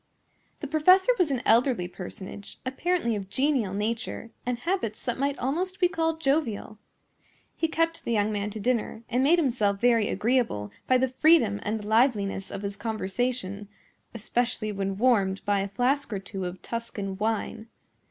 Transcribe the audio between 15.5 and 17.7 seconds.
a flask or two of Tuscan wine.